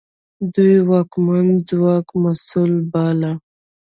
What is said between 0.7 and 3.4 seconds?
واکمن ځواک مسوول باله.